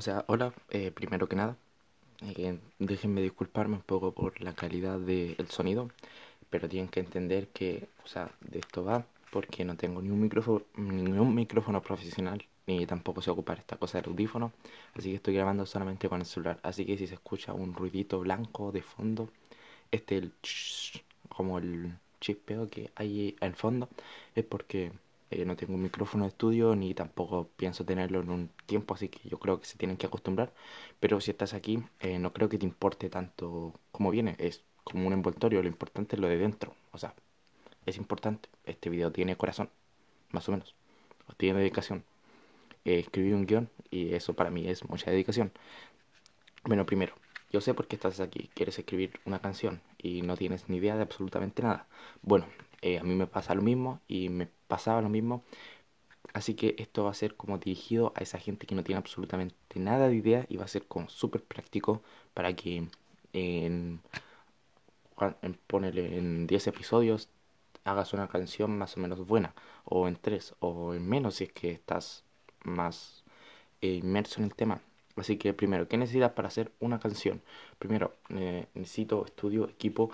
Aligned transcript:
O 0.00 0.02
sea, 0.02 0.24
hola, 0.28 0.54
eh, 0.70 0.90
primero 0.92 1.28
que 1.28 1.36
nada, 1.36 1.58
eh, 2.22 2.58
déjenme 2.78 3.20
disculparme 3.20 3.76
un 3.76 3.82
poco 3.82 4.12
por 4.12 4.40
la 4.40 4.54
calidad 4.54 4.98
del 4.98 5.48
sonido, 5.50 5.90
pero 6.48 6.70
tienen 6.70 6.88
que 6.88 7.00
entender 7.00 7.48
que, 7.48 7.86
o 8.02 8.08
sea, 8.08 8.30
de 8.40 8.60
esto 8.60 8.82
va 8.82 9.04
porque 9.30 9.62
no 9.66 9.76
tengo 9.76 10.00
ni 10.00 10.08
un 10.10 10.22
micrófono, 10.22 10.64
ni 10.76 11.18
un 11.18 11.34
micrófono 11.34 11.82
profesional, 11.82 12.42
ni 12.66 12.86
tampoco 12.86 13.20
sé 13.20 13.30
ocupar 13.30 13.58
esta 13.58 13.76
cosa 13.76 13.98
del 14.00 14.08
audífono, 14.12 14.52
así 14.94 15.10
que 15.10 15.16
estoy 15.16 15.34
grabando 15.34 15.66
solamente 15.66 16.08
con 16.08 16.20
el 16.20 16.26
celular. 16.26 16.60
Así 16.62 16.86
que 16.86 16.96
si 16.96 17.06
se 17.06 17.14
escucha 17.16 17.52
un 17.52 17.74
ruidito 17.74 18.20
blanco 18.20 18.72
de 18.72 18.80
fondo, 18.80 19.28
este 19.90 20.16
el 20.16 20.32
como 21.28 21.58
el 21.58 21.92
chispeo 22.20 22.70
que 22.70 22.90
hay 22.94 23.36
al 23.42 23.54
fondo, 23.54 23.90
es 24.34 24.44
porque 24.46 24.92
eh, 25.30 25.44
no 25.44 25.56
tengo 25.56 25.74
un 25.74 25.82
micrófono 25.82 26.24
de 26.24 26.28
estudio 26.28 26.74
ni 26.74 26.94
tampoco 26.94 27.48
pienso 27.56 27.84
tenerlo 27.84 28.20
en 28.20 28.30
un 28.30 28.50
tiempo, 28.66 28.94
así 28.94 29.08
que 29.08 29.28
yo 29.28 29.38
creo 29.38 29.60
que 29.60 29.66
se 29.66 29.78
tienen 29.78 29.96
que 29.96 30.06
acostumbrar. 30.06 30.52
Pero 31.00 31.20
si 31.20 31.30
estás 31.30 31.54
aquí, 31.54 31.82
eh, 32.00 32.18
no 32.18 32.32
creo 32.32 32.48
que 32.48 32.58
te 32.58 32.66
importe 32.66 33.08
tanto 33.10 33.74
como 33.92 34.10
viene, 34.10 34.36
es 34.38 34.64
como 34.84 35.06
un 35.06 35.12
envoltorio, 35.12 35.62
lo 35.62 35.68
importante 35.68 36.16
es 36.16 36.20
lo 36.20 36.28
de 36.28 36.38
dentro. 36.38 36.74
O 36.92 36.98
sea, 36.98 37.14
es 37.86 37.96
importante. 37.96 38.48
Este 38.64 38.90
video 38.90 39.12
tiene 39.12 39.36
corazón, 39.36 39.70
más 40.30 40.48
o 40.48 40.52
menos, 40.52 40.74
o 41.28 41.34
tiene 41.34 41.60
dedicación. 41.60 42.04
Eh, 42.84 42.98
escribí 42.98 43.32
un 43.32 43.46
guion 43.46 43.70
y 43.90 44.14
eso 44.14 44.34
para 44.34 44.50
mí 44.50 44.68
es 44.68 44.88
mucha 44.88 45.10
dedicación. 45.10 45.52
Bueno, 46.64 46.86
primero, 46.86 47.14
yo 47.52 47.60
sé 47.60 47.74
por 47.74 47.86
qué 47.86 47.96
estás 47.96 48.20
aquí. 48.20 48.50
Quieres 48.54 48.78
escribir 48.78 49.20
una 49.24 49.40
canción 49.40 49.82
y 49.98 50.22
no 50.22 50.36
tienes 50.36 50.68
ni 50.68 50.78
idea 50.78 50.96
de 50.96 51.02
absolutamente 51.02 51.62
nada. 51.62 51.86
Bueno, 52.22 52.46
eh, 52.82 52.98
a 52.98 53.02
mí 53.02 53.14
me 53.14 53.26
pasa 53.26 53.54
lo 53.54 53.62
mismo 53.62 54.00
y 54.08 54.28
me 54.28 54.48
pasaba 54.70 55.02
lo 55.02 55.10
mismo. 55.10 55.44
Así 56.32 56.54
que 56.54 56.76
esto 56.78 57.04
va 57.04 57.10
a 57.10 57.14
ser 57.14 57.36
como 57.36 57.58
dirigido 57.58 58.12
a 58.16 58.20
esa 58.22 58.38
gente 58.38 58.66
que 58.66 58.74
no 58.74 58.84
tiene 58.84 58.98
absolutamente 58.98 59.54
nada 59.80 60.08
de 60.08 60.16
idea 60.16 60.46
y 60.48 60.56
va 60.56 60.64
a 60.64 60.68
ser 60.68 60.86
como 60.86 61.08
súper 61.08 61.42
práctico 61.44 62.02
para 62.34 62.54
que 62.54 62.88
en, 63.32 64.00
en, 65.42 65.58
en 65.82 66.46
10 66.46 66.66
episodios 66.66 67.28
hagas 67.84 68.12
una 68.12 68.28
canción 68.28 68.78
más 68.78 68.96
o 68.96 69.00
menos 69.00 69.26
buena 69.26 69.54
o 69.84 70.08
en 70.08 70.16
3 70.16 70.54
o 70.60 70.94
en 70.94 71.08
menos 71.08 71.36
si 71.36 71.44
es 71.44 71.52
que 71.52 71.72
estás 71.72 72.24
más 72.64 73.24
eh, 73.82 73.94
inmerso 73.94 74.40
en 74.40 74.46
el 74.46 74.54
tema. 74.54 74.80
Así 75.16 75.36
que 75.38 75.54
primero, 75.54 75.88
¿qué 75.88 75.98
necesitas 75.98 76.32
para 76.32 76.48
hacer 76.48 76.72
una 76.80 77.00
canción? 77.00 77.42
Primero, 77.78 78.14
eh, 78.30 78.66
necesito 78.74 79.26
estudio, 79.26 79.68
equipo, 79.68 80.10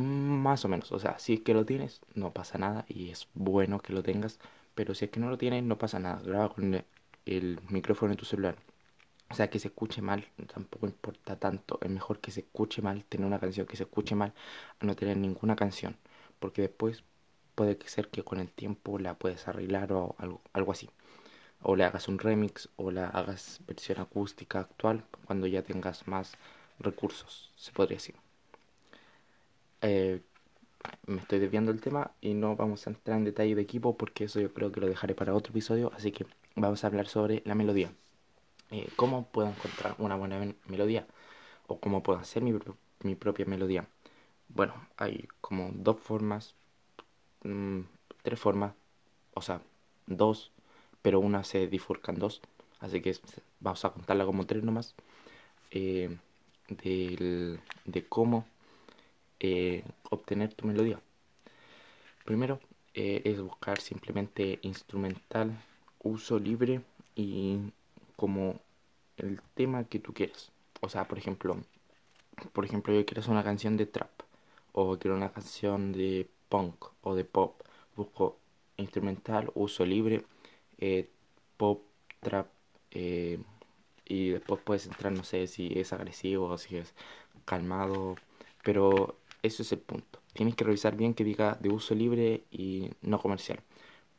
más 0.00 0.64
o 0.64 0.68
menos, 0.68 0.92
o 0.92 0.98
sea, 0.98 1.18
si 1.18 1.34
es 1.34 1.40
que 1.40 1.54
lo 1.54 1.64
tienes, 1.66 2.00
no 2.14 2.32
pasa 2.32 2.58
nada 2.58 2.84
y 2.88 3.10
es 3.10 3.28
bueno 3.34 3.80
que 3.80 3.92
lo 3.92 4.02
tengas, 4.02 4.38
pero 4.74 4.94
si 4.94 5.04
es 5.06 5.10
que 5.10 5.20
no 5.20 5.30
lo 5.30 5.38
tienes, 5.38 5.62
no 5.64 5.78
pasa 5.78 5.98
nada. 5.98 6.20
Graba 6.22 6.48
con 6.54 6.84
el, 7.26 7.60
micrófono 7.68 8.10
de 8.12 8.16
tu 8.16 8.24
celular. 8.24 8.56
O 9.30 9.34
sea, 9.34 9.50
que 9.50 9.58
se 9.58 9.68
escuche 9.68 10.02
mal, 10.02 10.26
tampoco 10.52 10.86
importa 10.86 11.36
tanto. 11.38 11.78
Es 11.82 11.90
mejor 11.90 12.20
que 12.20 12.30
se 12.30 12.40
escuche 12.40 12.82
mal, 12.82 13.04
tener 13.04 13.26
una 13.26 13.38
canción 13.40 13.66
que 13.66 13.76
se 13.76 13.84
escuche 13.84 14.14
mal, 14.14 14.34
a 14.80 14.84
no 14.86 14.96
tener 14.96 15.16
ninguna 15.16 15.56
canción. 15.56 15.96
Porque 16.38 16.62
después 16.62 17.04
puede 17.54 17.78
ser 17.86 18.08
que 18.08 18.24
con 18.24 18.40
el 18.40 18.50
tiempo 18.50 18.98
la 18.98 19.14
puedes 19.18 19.48
arreglar 19.48 19.92
o 19.92 20.16
algo, 20.18 20.42
algo 20.52 20.72
así. 20.72 20.90
O 21.62 21.76
le 21.76 21.84
hagas 21.84 22.08
un 22.08 22.18
remix 22.18 22.68
o 22.76 22.90
la 22.90 23.08
hagas 23.08 23.60
versión 23.66 24.00
acústica 24.00 24.60
actual 24.60 25.04
cuando 25.26 25.46
ya 25.46 25.62
tengas 25.62 26.08
más 26.08 26.36
recursos, 26.78 27.52
se 27.56 27.72
podría 27.72 27.96
decir. 27.98 28.19
Eh, 29.82 30.20
me 31.06 31.20
estoy 31.20 31.38
desviando 31.38 31.72
del 31.72 31.80
tema 31.80 32.10
y 32.20 32.34
no 32.34 32.56
vamos 32.56 32.86
a 32.86 32.90
entrar 32.90 33.18
en 33.18 33.24
detalle 33.24 33.54
de 33.54 33.62
equipo 33.62 33.96
porque 33.96 34.24
eso 34.24 34.40
yo 34.40 34.52
creo 34.52 34.72
que 34.72 34.80
lo 34.80 34.88
dejaré 34.88 35.14
para 35.14 35.34
otro 35.34 35.50
episodio, 35.52 35.92
así 35.94 36.12
que 36.12 36.26
vamos 36.56 36.84
a 36.84 36.86
hablar 36.86 37.06
sobre 37.06 37.42
la 37.44 37.54
melodía. 37.54 37.92
Eh, 38.70 38.88
¿Cómo 38.96 39.26
puedo 39.26 39.48
encontrar 39.48 39.94
una 39.98 40.16
buena 40.16 40.54
melodía? 40.66 41.06
¿O 41.66 41.78
cómo 41.80 42.02
puedo 42.02 42.18
hacer 42.18 42.42
mi, 42.42 43.14
propia 43.14 43.46
melodía? 43.46 43.86
Bueno, 44.48 44.74
hay 44.96 45.28
como 45.40 45.70
dos 45.74 46.00
formas, 46.00 46.54
mm, 47.44 47.80
tres 48.22 48.40
formas, 48.40 48.74
o 49.34 49.42
sea, 49.42 49.60
dos, 50.06 50.52
pero 51.02 51.20
una 51.20 51.44
se 51.44 51.66
bifurcan 51.66 52.16
dos, 52.16 52.40
así 52.80 53.00
que 53.00 53.16
vamos 53.60 53.84
a 53.84 53.90
contarla 53.90 54.24
como 54.24 54.46
tres 54.46 54.62
nomás, 54.64 54.94
eh, 55.70 56.16
de 56.68 58.06
cómo 58.08 58.46
eh, 59.40 59.84
obtener 60.10 60.54
tu 60.54 60.66
melodía. 60.66 61.00
Primero 62.24 62.60
eh, 62.94 63.22
es 63.24 63.40
buscar 63.40 63.80
simplemente 63.80 64.58
instrumental, 64.62 65.52
uso 66.02 66.38
libre 66.38 66.82
y 67.14 67.58
como 68.16 68.60
el 69.16 69.40
tema 69.54 69.84
que 69.84 69.98
tú 69.98 70.12
quieras. 70.12 70.52
O 70.80 70.88
sea, 70.88 71.08
por 71.08 71.18
ejemplo, 71.18 71.56
por 72.52 72.64
ejemplo, 72.64 72.94
yo 72.94 73.04
quiero 73.04 73.20
hacer 73.20 73.32
una 73.32 73.44
canción 73.44 73.76
de 73.76 73.86
trap 73.86 74.10
o 74.72 74.98
quiero 74.98 75.16
una 75.16 75.32
canción 75.32 75.92
de 75.92 76.28
punk 76.48 76.86
o 77.02 77.14
de 77.14 77.24
pop. 77.24 77.60
Busco 77.96 78.38
instrumental, 78.76 79.50
uso 79.54 79.84
libre, 79.84 80.24
eh, 80.78 81.08
pop, 81.56 81.82
trap 82.20 82.48
y 84.10 84.30
después 84.30 84.60
puedes 84.62 84.86
entrar, 84.86 85.12
no 85.12 85.22
sé 85.22 85.46
si 85.46 85.78
es 85.78 85.92
agresivo 85.92 86.58
si 86.58 86.76
es 86.76 86.94
calmado, 87.44 88.16
pero 88.64 89.16
eso 89.42 89.62
es 89.62 89.72
el 89.72 89.80
punto. 89.80 90.20
Tienes 90.32 90.54
que 90.54 90.64
revisar 90.64 90.96
bien 90.96 91.14
que 91.14 91.24
diga 91.24 91.56
de 91.60 91.70
uso 91.70 91.94
libre 91.94 92.44
y 92.50 92.90
no 93.02 93.20
comercial. 93.20 93.60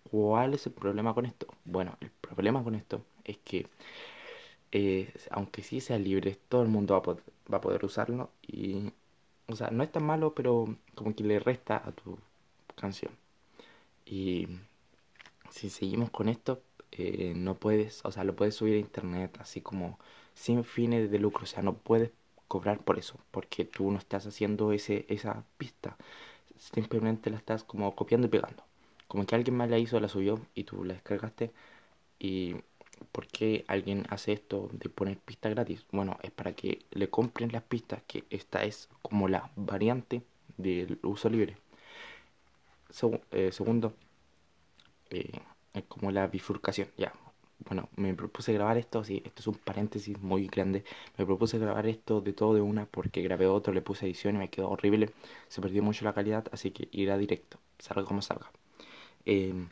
¿Cuál 0.09 0.53
es 0.53 0.65
el 0.67 0.73
problema 0.73 1.13
con 1.13 1.25
esto? 1.25 1.47
Bueno, 1.65 1.97
el 2.01 2.11
problema 2.11 2.63
con 2.63 2.75
esto 2.75 3.03
es 3.23 3.37
que 3.39 3.67
eh, 4.71 5.13
aunque 5.31 5.63
sí 5.63 5.81
sea 5.81 5.99
libre, 5.99 6.37
todo 6.49 6.63
el 6.63 6.69
mundo 6.69 6.93
va 6.93 7.57
a, 7.57 7.61
poder, 7.61 7.85
usarlo 7.85 8.31
y, 8.41 8.91
o 9.47 9.55
sea, 9.55 9.69
no 9.71 9.83
es 9.83 9.91
tan 9.91 10.03
malo, 10.05 10.33
pero 10.33 10.77
como 10.95 11.15
que 11.15 11.23
le 11.23 11.39
resta 11.39 11.77
a 11.85 11.91
tu 11.91 12.17
canción. 12.75 13.11
Y 14.05 14.47
si 15.49 15.69
seguimos 15.69 16.11
con 16.11 16.29
esto, 16.29 16.61
eh, 16.91 17.33
no 17.35 17.55
puedes, 17.55 18.03
o 18.05 18.11
sea, 18.11 18.23
lo 18.23 18.35
puedes 18.35 18.55
subir 18.55 18.75
a 18.75 18.79
internet 18.79 19.38
así 19.39 19.61
como 19.61 19.99
sin 20.33 20.63
fines 20.63 21.11
de 21.11 21.19
lucro, 21.19 21.43
o 21.43 21.47
sea, 21.47 21.63
no 21.63 21.75
puedes 21.75 22.11
cobrar 22.51 22.79
por 22.84 23.00
eso, 23.00 23.16
porque 23.31 23.63
tú 23.63 23.89
no 23.91 23.97
estás 23.97 24.28
haciendo 24.28 24.73
ese, 24.73 25.06
esa 25.07 25.45
pista, 25.57 25.95
simplemente 26.57 27.29
la 27.29 27.38
estás 27.38 27.63
como 27.63 27.95
copiando 27.95 28.28
y 28.28 28.29
pegando. 28.29 28.63
Como 29.07 29.25
que 29.25 29.35
alguien 29.35 29.56
más 29.56 29.69
la 29.69 29.79
hizo, 29.79 30.01
la 30.01 30.09
subió 30.09 30.41
y 30.53 30.66
tú 30.66 30.84
la 30.84 30.94
descargaste. 30.95 31.53
¿Y 32.19 32.56
por 33.13 33.28
qué 33.28 33.63
alguien 33.67 34.06
hace 34.09 34.34
esto 34.34 34.69
de 34.73 34.89
poner 34.89 35.17
pistas 35.17 35.53
gratis? 35.53 35.85
Bueno, 35.94 36.17
es 36.23 36.31
para 36.31 36.51
que 36.53 36.79
le 36.91 37.09
compren 37.09 37.53
las 37.53 37.63
pistas, 37.63 38.01
que 38.06 38.25
esta 38.29 38.66
es 38.66 38.89
como 39.01 39.29
la 39.29 39.50
variante 39.56 40.22
del 40.57 41.00
uso 41.03 41.29
libre. 41.29 41.56
Eh, 43.31 43.51
segundo, 43.53 43.94
eh, 45.09 45.39
es 45.73 45.83
como 45.85 46.12
la 46.12 46.28
bifurcación, 46.28 46.89
ya, 46.97 47.13
bueno, 47.67 47.89
me 47.95 48.13
propuse 48.13 48.53
grabar 48.53 48.77
esto, 48.77 49.03
sí, 49.03 49.22
esto 49.25 49.41
es 49.41 49.47
un 49.47 49.55
paréntesis 49.55 50.19
muy 50.22 50.47
grande, 50.47 50.83
me 51.17 51.25
propuse 51.25 51.57
grabar 51.59 51.88
esto 51.88 52.22
de 52.22 52.33
todo 52.33 52.53
de 52.53 52.61
una 52.61 52.85
porque 52.85 53.22
grabé 53.22 53.47
otro, 53.47 53.73
le 53.73 53.81
puse 53.81 54.05
edición 54.05 54.35
y 54.35 54.39
me 54.39 54.49
quedó 54.49 54.69
horrible, 54.69 55.11
se 55.47 55.61
perdió 55.61 55.83
mucho 55.83 56.05
la 56.05 56.13
calidad, 56.13 56.47
así 56.51 56.71
que 56.71 56.89
irá 56.91 57.17
directo, 57.17 57.59
salga 57.79 58.05
como 58.05 58.21
salga. 58.21 58.51
Em, 59.25 59.69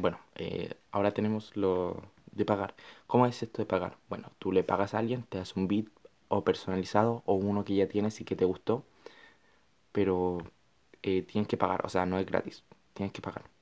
bueno, 0.00 0.18
eh, 0.36 0.74
ahora 0.92 1.12
tenemos 1.12 1.56
lo 1.56 2.02
de 2.32 2.44
pagar. 2.44 2.74
¿Cómo 3.06 3.26
es 3.26 3.42
esto 3.42 3.62
de 3.62 3.66
pagar? 3.66 3.98
Bueno, 4.08 4.32
tú 4.38 4.52
le 4.52 4.64
pagas 4.64 4.94
a 4.94 4.98
alguien, 4.98 5.24
te 5.24 5.38
das 5.38 5.56
un 5.56 5.68
beat 5.68 5.86
o 6.28 6.44
personalizado 6.44 7.22
o 7.26 7.34
uno 7.34 7.64
que 7.64 7.74
ya 7.76 7.88
tienes 7.88 8.20
y 8.20 8.24
que 8.24 8.36
te 8.36 8.44
gustó, 8.44 8.84
pero 9.92 10.38
eh, 11.02 11.22
tienes 11.22 11.48
que 11.48 11.56
pagar, 11.56 11.84
o 11.86 11.88
sea, 11.88 12.06
no 12.06 12.18
es 12.18 12.26
gratis, 12.26 12.64
tienes 12.94 13.12
que 13.12 13.22
pagar 13.22 13.53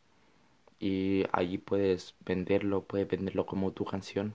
y 0.82 1.24
allí 1.32 1.58
puedes 1.58 2.14
venderlo, 2.26 2.82
puedes 2.82 3.08
venderlo 3.08 3.46
como 3.46 3.70
tu 3.72 3.84
canción 3.84 4.34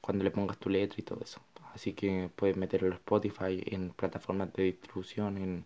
cuando 0.00 0.24
le 0.24 0.30
pongas 0.30 0.58
tu 0.58 0.68
letra 0.70 0.96
y 1.00 1.02
todo 1.02 1.20
eso. 1.22 1.40
Así 1.74 1.94
que 1.94 2.30
puedes 2.36 2.56
meterlo 2.56 2.88
en 2.88 2.94
Spotify, 2.94 3.62
en 3.66 3.90
plataformas 3.90 4.52
de 4.52 4.64
distribución, 4.64 5.38
en, 5.38 5.64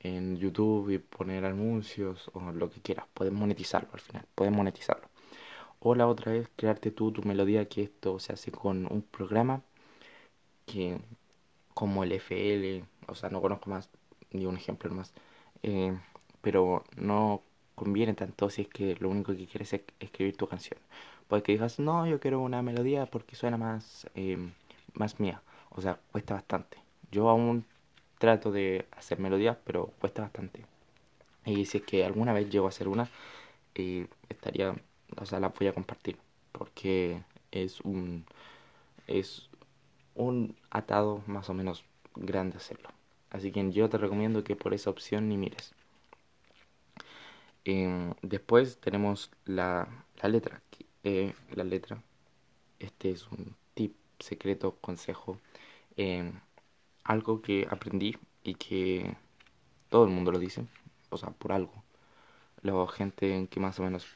en 0.00 0.36
YouTube 0.38 0.90
y 0.90 0.98
poner 0.98 1.44
anuncios 1.44 2.30
o 2.34 2.40
lo 2.52 2.70
que 2.70 2.80
quieras. 2.80 3.06
Puedes 3.14 3.32
monetizarlo 3.32 3.90
al 3.92 4.00
final, 4.00 4.26
puedes 4.34 4.52
monetizarlo. 4.54 5.08
O 5.80 5.94
la 5.94 6.06
otra 6.08 6.34
es 6.34 6.48
crearte 6.56 6.90
tú 6.90 7.12
tu 7.12 7.22
melodía, 7.22 7.68
que 7.68 7.82
esto 7.84 8.18
se 8.20 8.32
hace 8.34 8.52
con 8.52 8.86
un 8.92 9.02
programa 9.02 9.62
que 10.66 10.98
como 11.74 12.04
el 12.04 12.12
FL, 12.12 12.84
o 13.08 13.14
sea, 13.14 13.30
no 13.30 13.40
conozco 13.40 13.70
más 13.70 13.90
ni 14.32 14.46
un 14.46 14.56
ejemplo 14.56 14.92
más, 14.94 15.12
eh, 15.62 15.98
pero 16.42 16.84
no 16.96 17.42
conviene 17.80 18.12
tanto 18.12 18.50
si 18.50 18.62
es 18.62 18.68
que 18.68 18.94
lo 19.00 19.08
único 19.08 19.34
que 19.34 19.46
quieres 19.46 19.72
es 19.72 19.80
escribir 20.00 20.36
tu 20.36 20.46
canción. 20.46 20.78
Puede 21.28 21.42
que 21.42 21.52
digas, 21.52 21.78
no, 21.78 22.06
yo 22.06 22.20
quiero 22.20 22.40
una 22.40 22.60
melodía 22.60 23.06
porque 23.06 23.36
suena 23.36 23.56
más, 23.56 24.06
em, 24.14 24.52
más 24.92 25.18
mía. 25.18 25.40
O 25.70 25.80
sea, 25.80 25.98
cuesta 26.12 26.34
bastante. 26.34 26.76
Yo 27.10 27.30
aún 27.30 27.64
trato 28.18 28.52
de 28.52 28.86
hacer 28.92 29.18
melodías, 29.18 29.56
pero 29.64 29.86
cuesta 29.98 30.20
bastante. 30.22 30.66
Y 31.46 31.64
si 31.66 31.78
es 31.78 31.84
que 31.84 32.04
alguna 32.04 32.34
vez 32.34 32.50
llego 32.50 32.66
a 32.66 32.68
hacer 32.68 32.86
una, 32.88 33.08
eh, 33.74 34.06
estaría, 34.28 34.74
o 35.16 35.24
sea, 35.26 35.40
la 35.40 35.48
voy 35.48 35.68
a 35.68 35.72
compartir. 35.74 36.18
Porque 36.52 37.22
es 37.50 37.80
un 37.80 38.26
es 39.06 39.48
un 40.14 40.56
atado 40.70 41.22
más 41.26 41.48
o 41.50 41.54
menos 41.54 41.84
grande 42.16 42.58
hacerlo. 42.58 42.90
Así 43.30 43.52
que 43.52 43.72
yo 43.72 43.88
te 43.88 43.98
recomiendo 43.98 44.44
que 44.44 44.56
por 44.56 44.74
esa 44.74 44.90
opción 44.90 45.28
ni 45.28 45.36
mires. 45.38 45.74
Em, 47.70 48.14
después 48.22 48.80
tenemos 48.80 49.30
la, 49.44 49.86
la 50.20 50.28
letra. 50.28 50.62
Eh, 51.04 51.34
la 51.52 51.64
letra. 51.64 52.02
Este 52.80 53.10
es 53.10 53.28
un 53.30 53.54
tip, 53.74 53.94
secreto, 54.18 54.76
consejo. 54.80 55.38
Em, 55.96 56.32
algo 57.04 57.42
que 57.42 57.66
aprendí 57.70 58.16
y 58.44 58.54
que 58.56 59.16
todo 59.90 60.04
el 60.04 60.10
mundo 60.10 60.32
lo 60.32 60.38
dice. 60.40 60.66
O 61.10 61.16
sea, 61.18 61.30
por 61.30 61.52
algo. 61.52 61.84
La 62.62 62.74
gente 62.88 63.48
que 63.50 63.60
más 63.60 63.78
o 63.80 63.84
menos 63.84 64.06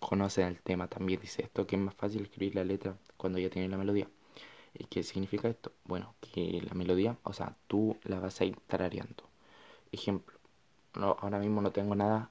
conoce 0.00 0.42
el 0.46 0.60
tema 0.62 0.88
también 0.88 1.20
dice 1.20 1.42
esto, 1.42 1.66
que 1.66 1.76
es 1.76 1.82
más 1.82 1.94
fácil 1.94 2.22
escribir 2.22 2.54
la 2.56 2.64
letra 2.64 2.96
cuando 3.16 3.38
ya 3.38 3.50
tiene 3.50 3.68
la 3.68 3.78
melodía. 3.78 4.08
¿Y 4.74 4.84
qué 4.86 5.02
significa 5.04 5.48
esto? 5.48 5.72
Bueno, 5.84 6.14
que 6.20 6.60
la 6.62 6.74
melodía, 6.74 7.18
o 7.24 7.32
sea, 7.32 7.56
tú 7.68 7.96
la 8.04 8.20
vas 8.20 8.40
a 8.40 8.44
ir 8.46 8.56
tarareando. 8.68 9.24
Ejemplo, 9.92 10.38
ahora 10.94 11.38
mismo 11.38 11.60
no 11.62 11.72
tengo 11.72 11.94
nada 11.94 12.30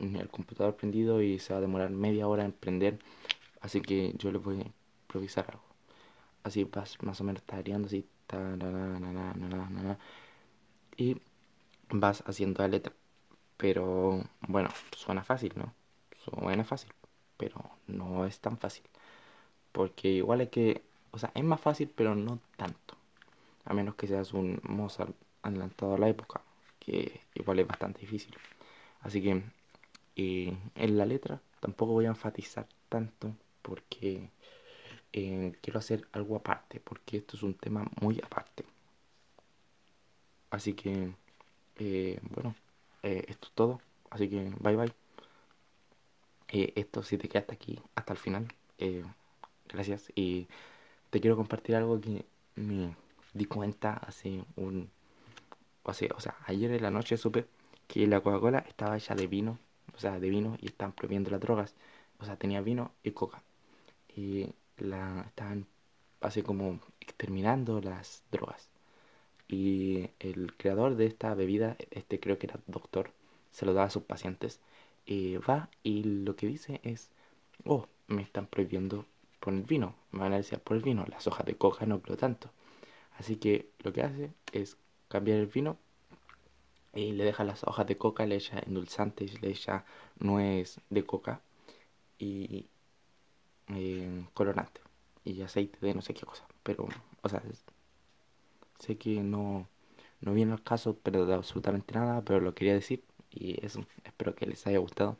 el 0.00 0.28
computador 0.28 0.76
prendido 0.76 1.22
y 1.22 1.38
se 1.38 1.52
va 1.52 1.58
a 1.58 1.62
demorar 1.62 1.90
media 1.90 2.28
hora 2.28 2.44
en 2.44 2.52
prender, 2.52 2.98
así 3.60 3.80
que 3.80 4.14
yo 4.18 4.30
le 4.32 4.38
voy 4.38 4.60
a 4.60 4.66
improvisar 5.02 5.46
algo. 5.50 5.62
Así 6.44 6.64
vas 6.64 7.02
más 7.02 7.20
o 7.20 7.24
menos 7.24 7.42
tarareando, 7.42 7.86
así, 7.88 8.06
y 10.96 11.16
vas 11.90 12.22
haciendo 12.26 12.62
la 12.62 12.68
letra. 12.68 12.92
Pero 13.56 14.24
bueno, 14.48 14.70
suena 14.96 15.24
fácil, 15.24 15.52
¿no? 15.56 15.74
Suena 16.24 16.64
fácil, 16.64 16.92
pero 17.36 17.56
no 17.86 18.26
es 18.26 18.40
tan 18.40 18.58
fácil. 18.58 18.84
Porque 19.72 20.08
igual 20.10 20.40
hay 20.40 20.48
que 20.48 20.82
o 21.10 21.18
sea, 21.18 21.30
es 21.34 21.44
más 21.44 21.60
fácil, 21.60 21.90
pero 21.94 22.14
no 22.14 22.38
tanto. 22.56 22.96
A 23.64 23.74
menos 23.74 23.94
que 23.96 24.06
seas 24.06 24.32
un 24.32 24.60
Mozart 24.62 25.14
adelantado 25.42 25.94
a 25.94 25.98
la 25.98 26.08
época, 26.08 26.40
que 26.80 27.20
igual 27.34 27.58
es 27.60 27.66
bastante 27.66 28.00
difícil. 28.00 28.34
Así 29.00 29.22
que 29.22 29.42
eh, 30.18 30.58
en 30.74 30.98
la 30.98 31.06
letra 31.06 31.40
tampoco 31.60 31.92
voy 31.92 32.06
a 32.06 32.08
enfatizar 32.08 32.66
tanto 32.88 33.36
porque 33.62 34.30
eh, 35.12 35.52
quiero 35.62 35.78
hacer 35.78 36.08
algo 36.12 36.34
aparte, 36.34 36.80
porque 36.80 37.18
esto 37.18 37.36
es 37.36 37.44
un 37.44 37.54
tema 37.54 37.88
muy 38.00 38.20
aparte. 38.22 38.64
Así 40.50 40.74
que, 40.74 41.14
eh, 41.76 42.18
bueno, 42.34 42.54
esto 43.02 43.46
es 43.46 43.52
todo. 43.54 43.80
Así 44.10 44.28
que, 44.28 44.50
bye 44.58 44.76
bye. 44.76 44.92
esto 46.48 47.02
si 47.04 47.16
te 47.16 47.28
quedaste 47.28 47.54
aquí 47.54 47.80
hasta 47.94 48.12
el 48.12 48.18
final, 48.18 48.48
gracias 49.68 50.10
y 50.16 50.48
te 51.10 51.20
quiero 51.20 51.36
compartir 51.36 51.76
algo 51.76 52.00
que 52.00 52.24
me 52.56 52.96
di 53.34 53.44
cuenta 53.44 53.94
hace 53.94 54.44
un... 54.56 54.90
O 55.84 55.94
sea, 55.94 56.08
o 56.16 56.20
sea, 56.20 56.36
ayer 56.46 56.72
en 56.72 56.82
la 56.82 56.90
noche 56.90 57.16
supe 57.16 57.46
que 57.86 58.06
la 58.06 58.20
Coca-Cola 58.20 58.58
estaba 58.68 58.96
hecha 58.96 59.14
de 59.14 59.26
vino, 59.26 59.58
o 59.94 59.98
sea, 59.98 60.18
de 60.20 60.30
vino 60.30 60.56
y 60.60 60.66
están 60.66 60.92
prohibiendo 60.92 61.30
las 61.30 61.40
drogas. 61.40 61.74
O 62.20 62.24
sea, 62.24 62.36
tenía 62.36 62.60
vino 62.60 62.92
y 63.02 63.12
coca. 63.12 63.42
Y 64.16 64.46
la 64.78 65.22
estaban 65.28 65.66
así 66.20 66.42
como 66.42 66.80
exterminando 67.00 67.80
las 67.80 68.22
drogas. 68.30 68.68
Y 69.48 70.10
el 70.20 70.54
creador 70.56 70.96
de 70.96 71.06
esta 71.06 71.34
bebida, 71.34 71.76
este 71.90 72.20
creo 72.20 72.38
que 72.38 72.46
era 72.46 72.60
doctor, 72.66 73.10
se 73.50 73.66
lo 73.66 73.74
daba 73.74 73.86
a 73.86 73.90
sus 73.90 74.02
pacientes. 74.02 74.60
Y 75.06 75.36
va 75.38 75.70
y 75.82 76.02
lo 76.04 76.36
que 76.36 76.46
dice 76.46 76.80
es, 76.82 77.10
oh, 77.64 77.86
me 78.08 78.22
están 78.22 78.46
prohibiendo 78.46 79.06
por 79.40 79.54
el 79.54 79.62
vino. 79.62 79.94
Me 80.12 80.20
van 80.20 80.32
a 80.32 80.36
decir 80.36 80.58
por 80.58 80.76
el 80.76 80.82
vino. 80.82 81.06
Las 81.08 81.26
hojas 81.26 81.46
de 81.46 81.56
coca 81.56 81.86
no 81.86 82.00
creo 82.02 82.16
tanto. 82.16 82.50
Así 83.18 83.36
que 83.36 83.70
lo 83.80 83.92
que 83.92 84.02
hace 84.02 84.30
es 84.52 84.76
cambiar 85.08 85.38
el 85.38 85.46
vino 85.46 85.78
y 86.98 87.12
le 87.12 87.24
deja 87.24 87.44
las 87.44 87.64
hojas 87.64 87.86
de 87.86 87.96
coca, 87.96 88.26
le 88.26 88.36
echa 88.36 88.58
endulzantes, 88.58 89.40
le 89.40 89.50
echa 89.50 89.84
nuez 90.18 90.80
de 90.90 91.04
coca 91.04 91.40
y 92.18 92.66
eh, 93.68 94.24
colorante 94.34 94.80
y 95.24 95.42
aceite 95.42 95.78
de 95.80 95.94
no 95.94 96.02
sé 96.02 96.14
qué 96.14 96.26
cosa. 96.26 96.44
Pero, 96.62 96.88
o 97.22 97.28
sea, 97.28 97.42
sé 98.78 98.96
que 98.96 99.22
no, 99.22 99.68
no 100.20 100.34
viene 100.34 100.52
al 100.52 100.62
caso, 100.62 100.96
pero 101.02 101.26
de 101.26 101.34
absolutamente 101.34 101.94
nada, 101.94 102.22
pero 102.22 102.40
lo 102.40 102.54
quería 102.54 102.74
decir 102.74 103.04
y 103.30 103.64
eso, 103.64 103.84
espero 104.04 104.34
que 104.34 104.46
les 104.46 104.66
haya 104.66 104.78
gustado. 104.78 105.16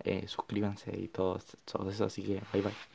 Eh, 0.00 0.26
suscríbanse 0.28 0.98
y 0.98 1.08
todo, 1.08 1.40
todo 1.64 1.90
eso, 1.90 2.04
así 2.04 2.22
que 2.22 2.42
bye 2.52 2.62
bye. 2.62 2.93